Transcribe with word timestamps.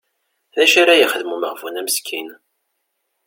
D 0.55 0.57
acu 0.63 0.77
ara 0.81 0.99
yexdem 0.99 1.33
umeɣbun-a 1.35 1.81
meskin? 1.85 2.27